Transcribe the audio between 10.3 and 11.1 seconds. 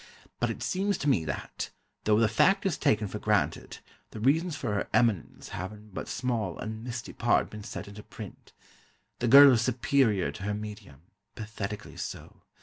to her medium,